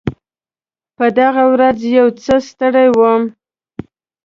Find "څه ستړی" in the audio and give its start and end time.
2.23-2.87